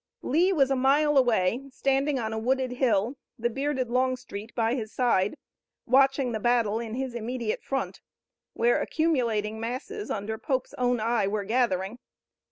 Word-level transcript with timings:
Lee 0.23 0.51
was 0.51 0.71
a 0.71 0.75
mile 0.75 1.15
away, 1.15 1.69
standing 1.71 2.17
on 2.17 2.33
a 2.33 2.39
wooded 2.39 2.71
hill, 2.71 3.17
the 3.37 3.51
bearded 3.51 3.91
Longstreet 3.91 4.55
by 4.55 4.73
his 4.73 4.91
side, 4.91 5.37
watching 5.85 6.31
the 6.31 6.39
battle 6.39 6.79
in 6.79 6.95
his 6.95 7.13
immediate 7.13 7.61
front, 7.63 8.01
where 8.53 8.81
accumulating 8.81 9.59
masses 9.59 10.09
under 10.09 10.39
Pope's 10.39 10.73
own 10.73 10.99
eye 10.99 11.27
were 11.27 11.43
gathering. 11.45 11.99